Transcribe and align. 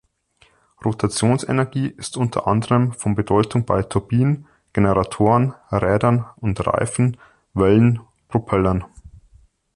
Rotationsenergie 0.83 1.85
ist 1.89 2.17
unter 2.17 2.47
anderem 2.47 2.91
von 2.91 3.13
Bedeutung 3.13 3.65
bei: 3.65 3.83
Turbinen, 3.83 4.47
Generatoren, 4.73 5.53
Rädern 5.71 6.25
und 6.37 6.59
Reifen, 6.65 7.17
Wellen, 7.53 8.01
Propellern. 8.27 8.83